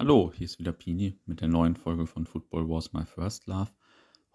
[0.00, 3.70] Hallo, hier ist wieder Pini mit der neuen Folge von Football Wars My First Love.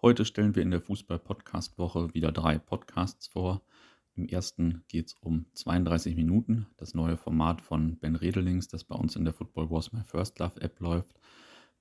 [0.00, 3.62] Heute stellen wir in der Fußball-Podcast-Woche wieder drei Podcasts vor.
[4.14, 8.94] Im ersten geht es um 32 Minuten, das neue Format von Ben Redelings, das bei
[8.94, 11.18] uns in der Football Wars My First Love App läuft.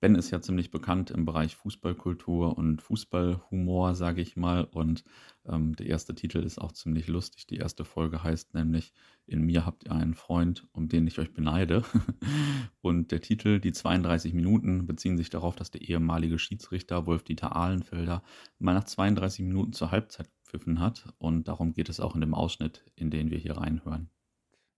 [0.01, 4.65] Ben ist ja ziemlich bekannt im Bereich Fußballkultur und Fußballhumor, sage ich mal.
[4.65, 5.03] Und
[5.45, 7.47] ähm, der erste Titel ist auch ziemlich lustig.
[7.47, 8.93] Die erste Folge heißt nämlich
[9.25, 11.83] In mir habt ihr einen Freund, um den ich euch beneide.
[12.81, 18.21] und der Titel, die 32 Minuten, beziehen sich darauf, dass der ehemalige Schiedsrichter Wolf-Dieter Ahlenfelder
[18.59, 21.13] mal nach 32 Minuten zur Halbzeit gepfiffen hat.
[21.17, 24.09] Und darum geht es auch in dem Ausschnitt, in den wir hier reinhören.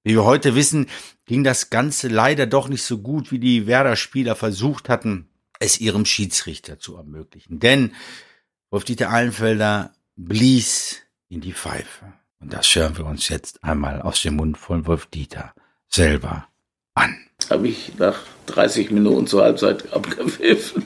[0.08, 0.88] Wie wir heute wissen,
[1.26, 5.28] ging das Ganze leider doch nicht so gut, wie die Werder-Spieler versucht hatten,
[5.60, 7.60] es ihrem Schiedsrichter zu ermöglichen.
[7.60, 7.92] Denn
[8.70, 12.14] Wolf-Dieter Allenfelder blies in die Pfeife.
[12.40, 15.54] Und das hören wir uns jetzt einmal aus dem Mund von Wolf-Dieter
[15.90, 16.48] selber
[16.94, 17.18] an.
[17.50, 20.84] Habe ich nach 30 Minuten zur Halbzeit abgepfiffen.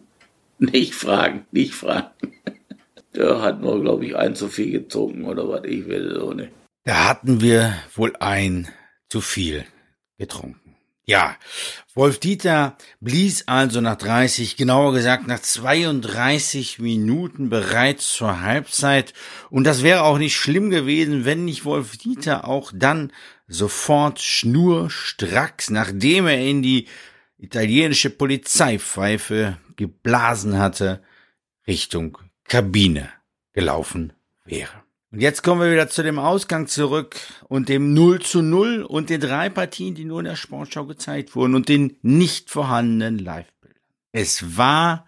[0.58, 2.32] nicht fragen, nicht fragen.
[3.14, 6.14] Der hat nur, glaube ich, ein zu viel gezogen oder was ich will.
[6.18, 6.48] So, ne?
[6.84, 8.68] Da hatten wir wohl ein
[9.08, 9.64] zu viel
[10.18, 10.76] getrunken.
[11.06, 11.36] Ja,
[11.94, 19.12] Wolf Dieter blies also nach 30, genauer gesagt nach 32 Minuten bereits zur Halbzeit.
[19.50, 23.12] Und das wäre auch nicht schlimm gewesen, wenn nicht Wolf Dieter auch dann
[23.46, 26.88] sofort schnurstracks, nachdem er in die
[27.36, 31.02] italienische Polizeipfeife geblasen hatte,
[31.66, 33.10] Richtung Kabine
[33.52, 34.84] gelaufen wäre.
[35.14, 37.14] Und jetzt kommen wir wieder zu dem Ausgang zurück
[37.46, 41.36] und dem 0 zu 0 und den drei Partien, die nur in der Sportschau gezeigt
[41.36, 43.78] wurden und den nicht vorhandenen Live-Bildern.
[44.10, 45.06] Es war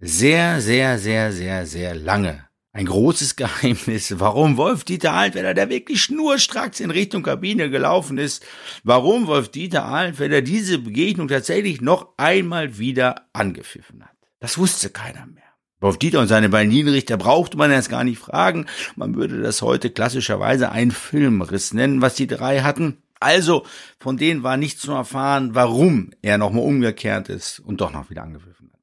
[0.00, 6.80] sehr, sehr, sehr, sehr, sehr lange ein großes Geheimnis, warum Wolf-Dieter Ahlenfelder, der wirklich schnurstracks
[6.80, 8.44] in Richtung Kabine gelaufen ist,
[8.82, 14.16] warum Wolf-Dieter Ahlenfelder diese Begegnung tatsächlich noch einmal wieder angepfiffen hat.
[14.40, 15.45] Das wusste keiner mehr.
[15.86, 18.66] Wolf Dieter und seine beiden Linienrichter brauchte man erst gar nicht fragen.
[18.96, 22.98] Man würde das heute klassischerweise einen Filmriss nennen, was die drei hatten.
[23.20, 23.64] Also,
[24.00, 28.24] von denen war nicht zu erfahren, warum er nochmal umgekehrt ist und doch noch wieder
[28.24, 28.80] angegriffen hat.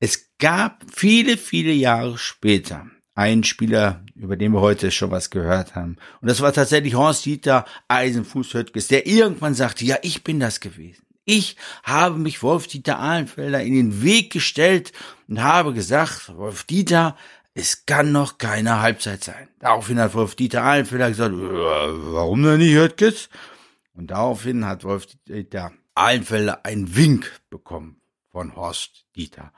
[0.00, 5.74] Es gab viele, viele Jahre später einen Spieler, über den wir heute schon was gehört
[5.74, 5.96] haben.
[6.22, 10.60] Und das war tatsächlich Horst Dieter Eisenfuß Höttges, der irgendwann sagte, ja, ich bin das
[10.60, 11.07] gewesen.
[11.30, 14.92] Ich habe mich Wolf-Dieter Ahlenfelder in den Weg gestellt
[15.28, 17.18] und habe gesagt, Wolf-Dieter,
[17.52, 19.50] es kann noch keine Halbzeit sein.
[19.58, 23.28] Daraufhin hat Wolf-Dieter Ahlenfelder gesagt, warum denn nicht, Höttges?
[23.92, 28.00] Und daraufhin hat Wolf-Dieter Ahlenfelder einen Wink bekommen
[28.32, 29.52] von Horst Dieter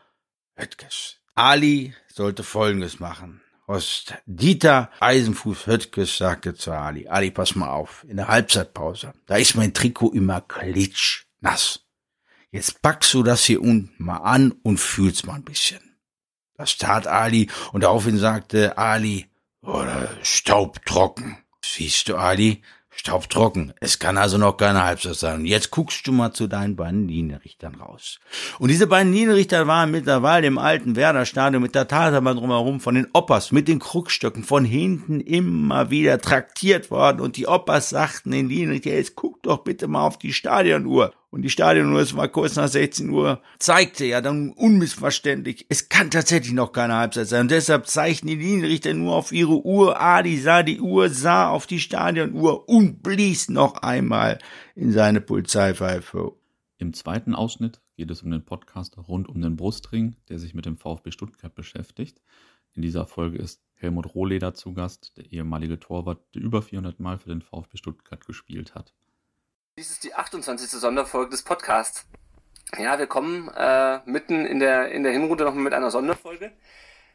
[0.57, 1.19] Höttges.
[1.37, 3.43] Ali sollte Folgendes machen.
[3.69, 9.37] Horst Dieter Eisenfuß Höttges sagte zu Ali, Ali, pass mal auf, in der Halbzeitpause, da
[9.37, 11.81] ist mein Trikot immer klitsch nass.
[12.51, 15.81] Jetzt packst du das hier unten mal an und fühlst mal ein bisschen.
[16.55, 19.27] Das tat Ali und daraufhin sagte Ali,
[19.63, 19.85] oh,
[20.23, 21.39] staubtrocken.
[21.65, 23.73] Siehst du, Ali, staubtrocken.
[23.81, 25.41] Es kann also noch keine Halbzeit sein.
[25.41, 28.19] Und jetzt guckst du mal zu deinen beiden Linienrichtern raus.
[28.59, 33.09] Und diese beiden Linienrichter waren mittlerweile im alten Werder-Stadion mit der Tatabahn drumherum von den
[33.13, 37.21] Oppas mit den Krückstöcken von hinten immer wieder traktiert worden.
[37.21, 41.43] Und die Oppas sagten den Linienrichter, jetzt guck doch bitte mal auf die Stadionuhr und
[41.43, 46.53] die Stadionuhr, es war kurz nach 16 Uhr, zeigte ja dann unmissverständlich, es kann tatsächlich
[46.53, 47.43] noch keine Halbzeit sein.
[47.43, 50.01] Und deshalb zeigten die Linienrichter nur auf ihre Uhr.
[50.01, 54.39] Adi sah die Uhr, sah auf die Stadionuhr und blies noch einmal
[54.75, 56.33] in seine Polizeipfeife.
[56.79, 60.67] Im zweiten Ausschnitt geht es um den Podcast rund um den Brustring, der sich mit
[60.67, 62.21] dem VfB Stuttgart beschäftigt.
[62.73, 67.19] In dieser Folge ist Helmut Rohleder zu Gast, der ehemalige Torwart, der über 400 Mal
[67.19, 68.95] für den VfB Stuttgart gespielt hat.
[69.81, 70.69] Dies ist die 28.
[70.73, 72.05] Sonderfolge des Podcasts.
[72.77, 76.53] Ja, wir kommen äh, mitten in der, in der Hinrunde nochmal mit einer Sonderfolge.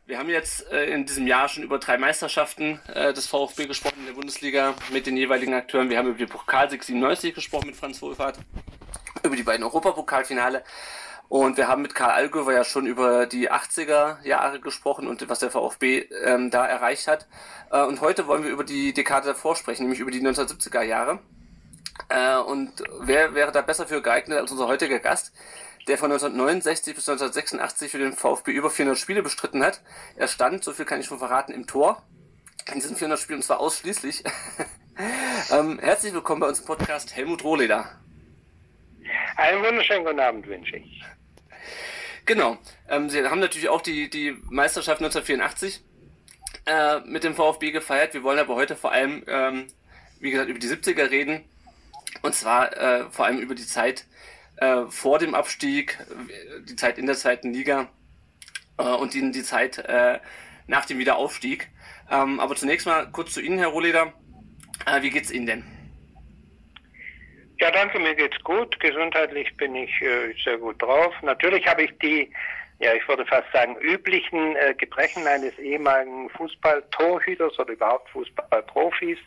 [0.08, 4.00] Wir haben jetzt äh, in diesem Jahr schon über drei Meisterschaften äh, des VfB gesprochen
[4.00, 5.92] in der Bundesliga mit den jeweiligen Akteuren.
[5.92, 8.40] Wir haben über die Pokalsieg 97 gesprochen mit Franz Wohlfahrt,
[9.22, 10.64] über die beiden Europapokalfinale.
[11.30, 15.38] Und wir haben mit Karl Allgöwer ja schon über die 80er Jahre gesprochen und was
[15.38, 17.28] der VfB ähm, da erreicht hat.
[17.69, 21.19] Äh, und heute wollen wir über die Dekade davor sprechen, nämlich über die 1970er Jahre.
[22.15, 22.71] Äh, und
[23.01, 25.33] wer wäre da besser für geeignet als unser heutiger Gast,
[25.89, 29.81] der von 1969 bis 1986 für den VfB über 400 Spiele bestritten hat.
[30.15, 32.01] Er stand, so viel kann ich schon verraten, im Tor.
[32.71, 34.23] In diesen 400 Spielen, und zwar ausschließlich.
[35.51, 38.00] ähm, herzlich willkommen bei uns im Podcast Helmut Rohleder.
[39.35, 41.03] Einen wunderschönen guten Abend wünsche ich.
[42.25, 42.57] Genau.
[42.88, 45.83] Ähm, Sie haben natürlich auch die, die Meisterschaft 1984
[46.65, 48.13] äh, mit dem VfB gefeiert.
[48.13, 49.67] Wir wollen aber heute vor allem, ähm,
[50.21, 51.44] wie gesagt, über die 70er reden.
[52.21, 54.06] Und zwar äh, vor allem über die Zeit
[54.57, 55.97] äh, vor dem Abstieg,
[56.67, 57.89] die Zeit in der zweiten Liga
[58.77, 60.19] äh, und die, die Zeit äh,
[60.67, 61.69] nach dem Wiederaufstieg.
[62.12, 64.13] Ähm, aber zunächst mal kurz zu Ihnen, Herr Rohleder.
[64.85, 65.63] Äh, wie geht's Ihnen denn?
[67.59, 68.79] Ja, danke, mir geht's gut.
[68.79, 71.13] Gesundheitlich bin ich äh, sehr gut drauf.
[71.21, 72.29] Natürlich habe ich die,
[72.79, 79.17] ja, ich würde fast sagen, üblichen äh, Gebrechen eines ehemaligen Fußballtorhüters oder überhaupt Fußballprofis.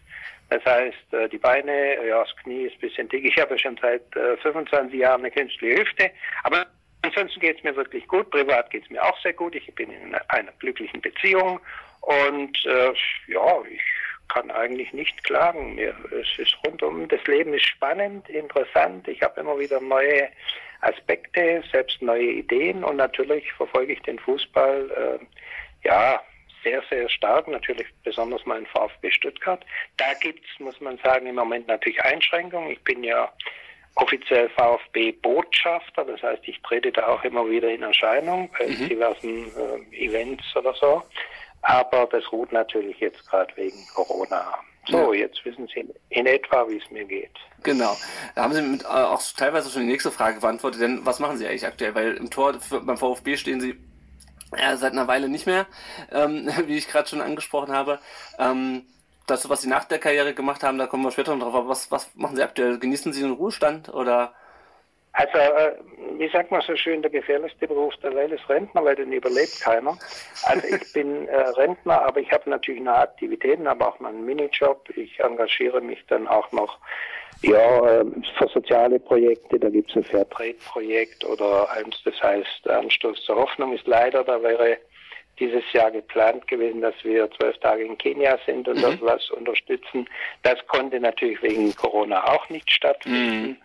[0.51, 3.25] Das heißt, äh, die Beine, ja, das Knie ist ein bisschen dick.
[3.25, 6.11] Ich habe schon seit äh, 25 Jahren eine künstliche Hüfte.
[6.45, 6.67] Aber
[7.03, 8.31] ansonsten geht's mir wirklich gut.
[8.31, 9.55] Privat geht's mir auch sehr gut.
[9.55, 11.61] Ich bin in einer glücklichen Beziehung.
[12.01, 12.93] Und äh,
[13.27, 13.83] ja, ich
[14.29, 15.75] kann eigentlich nicht klagen.
[15.75, 19.09] Mir, es ist rundum, das Leben ist spannend, interessant.
[19.09, 20.29] Ich habe immer wieder neue
[20.81, 26.21] Aspekte, selbst neue Ideen und natürlich verfolge ich den Fußball äh, ja
[26.69, 29.65] sehr, sehr stark, natürlich besonders mein VfB Stuttgart.
[29.97, 32.71] Da gibt es, muss man sagen, im Moment natürlich Einschränkungen.
[32.71, 33.33] Ich bin ja
[33.95, 38.89] offiziell VfB-Botschafter, das heißt, ich trete da auch immer wieder in Erscheinung bei mhm.
[38.89, 39.47] diversen
[39.91, 41.03] äh, Events oder so.
[41.63, 44.59] Aber das ruht natürlich jetzt gerade wegen Corona.
[44.87, 45.21] So, ja.
[45.27, 47.35] jetzt wissen Sie in etwa, wie es mir geht.
[47.63, 47.97] Genau.
[48.35, 51.37] Da haben Sie mit, äh, auch teilweise schon die nächste Frage beantwortet, denn was machen
[51.37, 51.95] Sie eigentlich aktuell?
[51.95, 53.77] Weil im Tor beim VfB stehen Sie
[54.57, 55.67] äh, seit einer Weile nicht mehr,
[56.13, 57.99] ähm, wie ich gerade schon angesprochen habe.
[58.39, 58.87] Ähm,
[59.27, 61.55] das, was Sie nach der Karriere gemacht haben, da kommen wir später noch drauf.
[61.55, 62.79] Aber was, was machen Sie aktuell?
[62.79, 64.33] Genießen Sie den Ruhestand oder
[65.19, 65.73] also, äh,
[66.17, 69.61] wie sagt man so schön, der gefährlichste Beruf der Welt ist Rentner, weil den überlebt
[69.61, 69.99] keiner.
[70.45, 74.25] Also ich bin äh, Rentner, aber ich habe natürlich noch Aktivitäten, aber auch noch einen
[74.25, 74.89] Minijob.
[74.97, 76.79] Ich engagiere mich dann auch noch
[77.43, 78.05] ja, äh,
[78.37, 79.59] für soziale Projekte.
[79.59, 84.43] Da gibt es ein Fairtrade-Projekt oder eins, das heißt Anstoß zur Hoffnung ist leider, da
[84.43, 84.79] wäre
[85.39, 88.99] dieses Jahr geplant gewesen, dass wir zwölf Tage in Kenia sind und mhm.
[89.01, 90.09] was unterstützen.
[90.43, 93.51] Das konnte natürlich wegen Corona auch nicht stattfinden.
[93.51, 93.57] Mhm.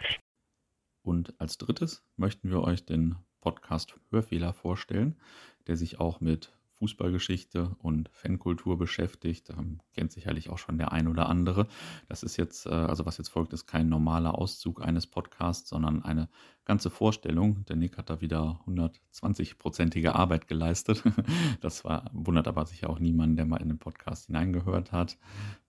[1.03, 5.19] Und als drittes möchten wir euch den Podcast Hörfehler vorstellen,
[5.67, 9.49] der sich auch mit Fußballgeschichte und Fankultur beschäftigt.
[9.49, 11.67] Ähm, kennt sicherlich auch schon der ein oder andere.
[12.09, 16.03] Das ist jetzt, äh, also was jetzt folgt, ist kein normaler Auszug eines Podcasts, sondern
[16.03, 16.29] eine
[16.65, 17.65] ganze Vorstellung.
[17.65, 21.03] Der Nick hat da wieder 120-prozentige Arbeit geleistet.
[21.61, 25.17] Das war, wundert aber sicher auch niemanden, der mal in den Podcast hineingehört hat.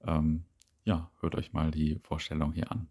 [0.04, 0.44] Ähm,
[0.84, 2.88] ja, hört euch mal die Vorstellung hier an.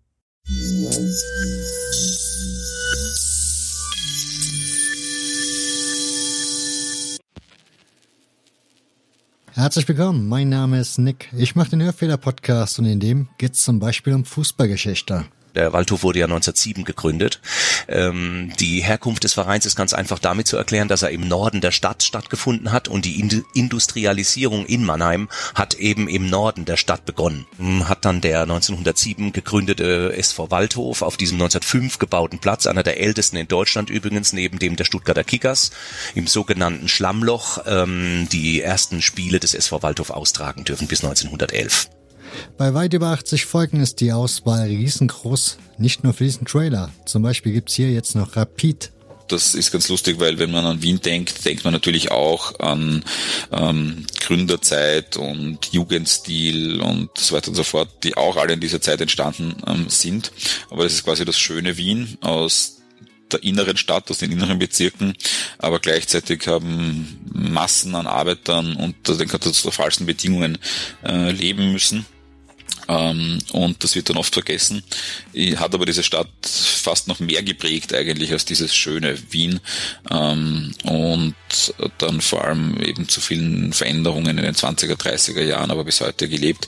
[9.55, 11.29] Herzlich willkommen, mein Name ist Nick.
[11.37, 15.25] Ich mache den Hörfehler-Podcast und in dem geht es zum Beispiel um Fußballgeschichte.
[15.55, 17.39] Der Waldhof wurde ja 1907 gegründet.
[17.87, 21.61] Ähm, die Herkunft des Vereins ist ganz einfach damit zu erklären, dass er im Norden
[21.61, 23.19] der Stadt stattgefunden hat und die
[23.53, 27.45] Industrialisierung in Mannheim hat eben im Norden der Stadt begonnen.
[27.87, 33.37] Hat dann der 1907 gegründete SV Waldhof auf diesem 1905 gebauten Platz, einer der ältesten
[33.37, 35.71] in Deutschland übrigens, neben dem der Stuttgarter Kickers,
[36.15, 41.89] im sogenannten Schlammloch ähm, die ersten Spiele des SV Waldhof austragen dürfen bis 1911.
[42.57, 46.91] Bei weit über 80 Folgen ist die Auswahl riesengroß, nicht nur für diesen Trailer.
[47.05, 48.91] Zum Beispiel gibt's hier jetzt noch Rapid.
[49.27, 53.03] Das ist ganz lustig, weil wenn man an Wien denkt, denkt man natürlich auch an
[53.51, 58.81] ähm, Gründerzeit und Jugendstil und so weiter und so fort, die auch alle in dieser
[58.81, 60.31] Zeit entstanden ähm, sind.
[60.69, 62.81] Aber das ist quasi das schöne Wien aus
[63.31, 65.15] der inneren Stadt, aus den inneren Bezirken,
[65.57, 70.57] aber gleichzeitig haben Massen an Arbeitern unter den katastrophalsten Bedingungen
[71.03, 72.05] äh, leben müssen.
[72.87, 74.83] Ähm, und das wird dann oft vergessen.
[75.55, 79.59] Hat aber diese Stadt fast noch mehr geprägt eigentlich als dieses schöne Wien
[80.11, 81.35] ähm, und
[81.97, 86.27] dann vor allem eben zu vielen Veränderungen in den 20er, 30er Jahren, aber bis heute
[86.27, 86.67] gelebt,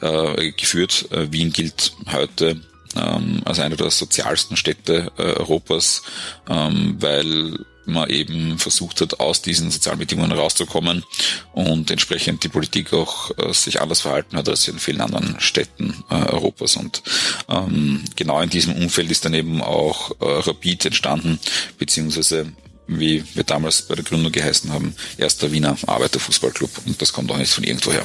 [0.00, 1.10] äh, geführt.
[1.10, 2.60] Äh, Wien gilt heute
[2.94, 6.02] ähm, als eine der sozialsten Städte äh, Europas,
[6.46, 11.04] weil man eben versucht hat, aus diesen sozialen rauszukommen
[11.52, 16.04] und entsprechend die Politik auch äh, sich anders verhalten hat als in vielen anderen Städten
[16.10, 16.76] äh, Europas.
[16.76, 17.02] Und
[17.48, 21.38] ähm, genau in diesem Umfeld ist dann eben auch äh, Rapid entstanden,
[21.78, 22.52] beziehungsweise
[22.88, 26.70] wie wir damals bei der Gründung geheißen haben, erster Wiener Arbeiterfußballclub.
[26.86, 28.04] Und das kommt auch nicht von irgendwoher.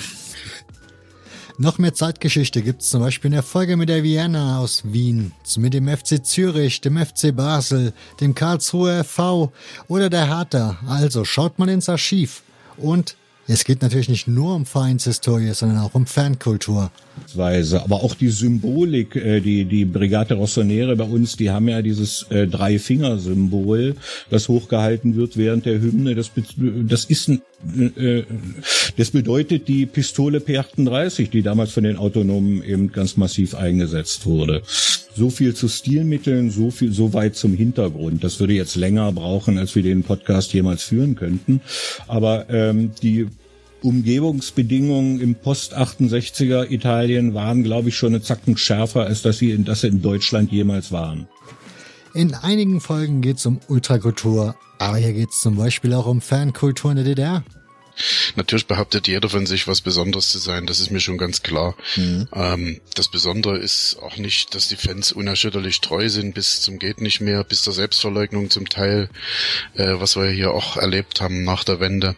[1.57, 5.31] Noch mehr Zeitgeschichte gibt es zum Beispiel in der Folge mit der Vienna aus Wien,
[5.57, 9.51] mit dem FC Zürich, dem FC Basel, dem Karlsruher FV
[9.87, 10.77] oder der Hertha.
[10.87, 12.43] Also schaut mal ins Archiv.
[12.77, 13.15] Und
[13.47, 16.91] es geht natürlich nicht nur um Vereinshistorie, sondern auch um Fankultur.
[17.37, 22.23] Aber auch die Symbolik, äh, die, die Brigate Rossonere bei uns, die haben ja dieses
[22.29, 23.95] äh, Drei-Finger-Symbol,
[24.29, 26.15] das hochgehalten wird während der Hymne.
[26.15, 27.41] Das, das ist ein
[27.97, 28.23] äh,
[28.97, 34.61] das bedeutet die Pistole P38, die damals von den Autonomen eben ganz massiv eingesetzt wurde.
[35.15, 38.23] So viel zu Stilmitteln, so viel, so weit zum Hintergrund.
[38.23, 41.61] Das würde jetzt länger brauchen, als wir den Podcast jemals führen könnten.
[42.07, 43.27] Aber ähm, die
[43.81, 49.65] Umgebungsbedingungen im Post-68er Italien waren, glaube ich, schon eine Zacken schärfer, als dass sie in,
[49.65, 51.27] dass sie in Deutschland jemals waren.
[52.13, 56.19] In einigen Folgen geht es um Ultrakultur, aber hier geht es zum Beispiel auch um
[56.19, 57.43] Fankultur in der DDR.
[58.35, 61.75] Natürlich behauptet jeder von sich, was Besonderes zu sein, das ist mir schon ganz klar.
[61.95, 62.27] Mhm.
[62.33, 67.01] Ähm, das Besondere ist auch nicht, dass die Fans unerschütterlich treu sind bis zum geht
[67.01, 69.09] nicht mehr, bis zur Selbstverleugnung zum Teil,
[69.75, 72.15] äh, was wir hier auch erlebt haben nach der Wende.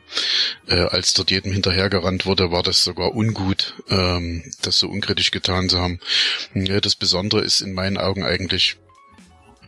[0.68, 5.70] Äh, als dort jedem hinterhergerannt wurde, war das sogar ungut, ähm, das so unkritisch getan
[5.70, 6.00] zu haben.
[6.54, 8.78] Ja, das Besondere ist in meinen Augen eigentlich,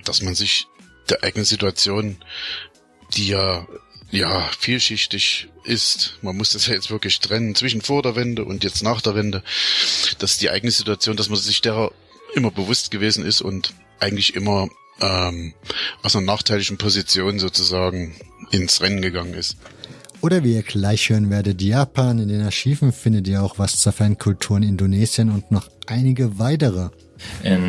[0.05, 0.67] dass man sich
[1.09, 2.17] der eigenen Situation,
[3.15, 3.67] die ja
[4.11, 6.17] ja, vielschichtig ist.
[6.21, 9.15] Man muss das ja jetzt wirklich trennen zwischen vor der Wende und jetzt nach der
[9.15, 9.43] Wende.
[10.19, 11.91] Das ist die eigene Situation, dass man sich derer
[12.33, 14.69] immer bewusst gewesen ist und eigentlich immer
[15.01, 15.53] ähm,
[16.01, 18.15] aus einer nachteiligen Position sozusagen
[18.51, 19.57] ins Rennen gegangen ist.
[20.21, 22.19] Oder wie ihr gleich hören werdet, Japan.
[22.19, 26.89] In den Archiven findet ihr auch was zur Fankultur in Indonesien und noch einige weitere.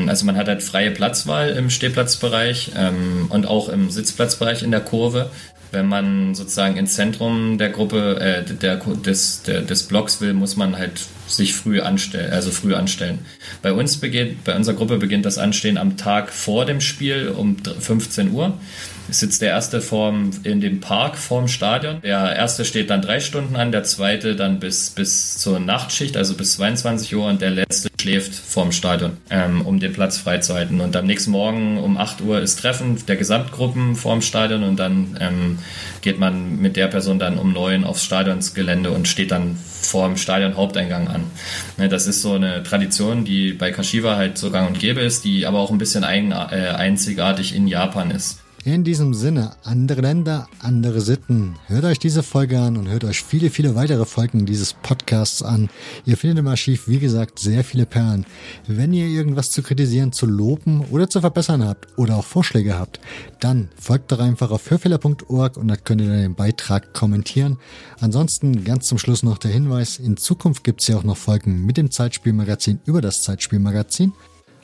[0.09, 4.81] Also man hat halt freie Platzwahl im Stehplatzbereich ähm, und auch im Sitzplatzbereich in der
[4.81, 5.31] Kurve
[5.73, 10.57] wenn man sozusagen ins Zentrum der Gruppe, äh, der, des, der, des Blocks will, muss
[10.57, 13.19] man halt sich früh anstellen, also früh anstellen.
[13.63, 17.57] Bei uns beginnt, bei unserer Gruppe beginnt das Anstehen am Tag vor dem Spiel um
[17.59, 18.59] 15 Uhr.
[19.09, 22.01] Es sitzt der erste vorm, in dem Park vorm Stadion.
[22.03, 26.35] Der erste steht dann drei Stunden an, der zweite dann bis, bis zur Nachtschicht, also
[26.35, 30.81] bis 22 Uhr und der letzte schläft vorm Stadion, ähm, um den Platz freizuhalten.
[30.81, 35.17] Und am nächsten Morgen um 8 Uhr ist Treffen der Gesamtgruppen vorm Stadion und dann
[35.21, 35.59] ähm,
[36.03, 40.17] geht man mit der Person dann um neun aufs Stadionsgelände und steht dann vor dem
[40.17, 41.25] Stadion Haupteingang an.
[41.77, 45.25] Ne, das ist so eine Tradition, die bei Kashiwa halt so gang und gäbe ist,
[45.25, 48.39] die aber auch ein bisschen eigen, äh, einzigartig in Japan ist.
[48.67, 51.55] In diesem Sinne, andere Länder, andere Sitten.
[51.69, 55.71] Hört euch diese Folge an und hört euch viele, viele weitere Folgen dieses Podcasts an.
[56.05, 58.27] Ihr findet im Archiv, wie gesagt, sehr viele Perlen.
[58.67, 62.99] Wenn ihr irgendwas zu kritisieren, zu loben oder zu verbessern habt oder auch Vorschläge habt,
[63.39, 67.59] dann folgt doch einfach auf hörfehler.org und da könnt ihr den Beitrag kommentieren.
[68.01, 71.65] Ansonsten ganz zum Schluss noch der Hinweis, in Zukunft gibt es ja auch noch Folgen
[71.67, 74.13] mit dem Zeitspielmagazin über das Zeitspielmagazin.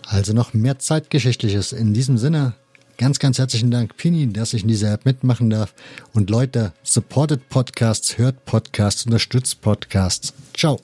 [0.05, 1.73] Also noch mehr Zeitgeschichtliches.
[1.73, 2.55] In diesem Sinne,
[2.99, 5.75] Ganz, ganz herzlichen Dank, Pini, dass ich in dieser App mitmachen darf.
[6.13, 10.35] Und Leute, supportet Podcasts, hört Podcasts, unterstützt Podcasts.
[10.55, 10.81] Ciao.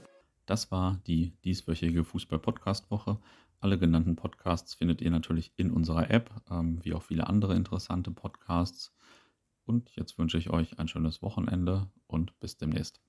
[0.47, 3.19] Das war die dieswöchige Fußball-Podcast-Woche.
[3.61, 8.11] Alle genannten Podcasts findet ihr natürlich in unserer App, ähm, wie auch viele andere interessante
[8.11, 8.93] Podcasts.
[9.65, 13.00] Und jetzt wünsche ich euch ein schönes Wochenende und bis demnächst.